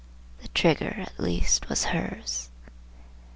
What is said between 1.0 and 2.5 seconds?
least was hers!